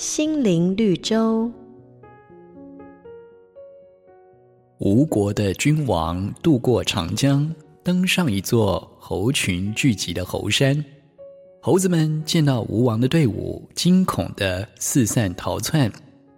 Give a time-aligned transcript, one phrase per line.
[0.00, 1.50] 心灵绿洲。
[4.78, 10.84] 吴国的君王渡过长江，登上一座猴群聚集的猴山。
[11.60, 15.90] 猴子们见到吴王的队伍，惊恐地四散逃窜。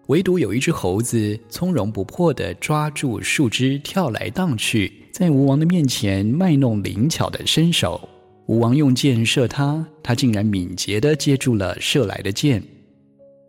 [0.06, 8.08] 唯独有一只猴子从容不迫地抓住树枝，跳来荡去，在吴王的面前卖弄灵巧的身手。
[8.46, 12.62] 吴王用箭射他，他竟然敏捷地接住了射来的箭。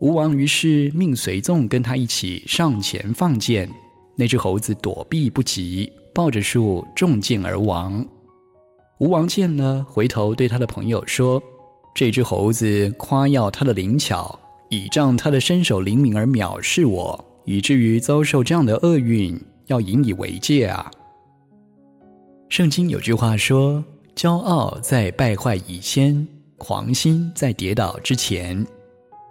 [0.02, 3.70] 吴王于是命随从跟他一起上前放箭。
[4.16, 8.04] 那只猴子躲避不及，抱着树中箭而亡。
[8.98, 11.40] 吴王见了，回头对他的朋友说
[11.94, 14.36] ：“这只猴子夸耀他的灵巧，
[14.70, 20.90] 倚仗他的身手灵敏而藐视我，以至于遭受这样的厄运，要引以为戒啊！”
[22.50, 23.82] 圣经有句话说
[24.16, 26.26] ：“骄傲在败坏以先，
[26.58, 28.66] 狂心在跌倒之前。”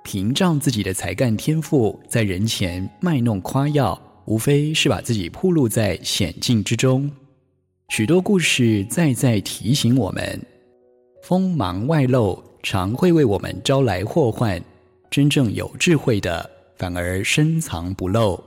[0.04, 4.00] 凭仗自己的才干天赋，在人前卖弄夸耀。
[4.26, 7.12] 无非是把自己暴露在险境之中。
[7.90, 10.40] 许多故事再再提醒我们：
[11.24, 14.62] 锋芒外露常会为我们招来祸患；
[15.10, 18.42] 真正有智慧的，反而深藏不露。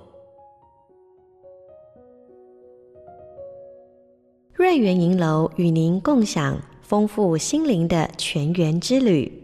[4.54, 9.43] 瑞圆银楼与您共享丰富心灵的泉源之旅。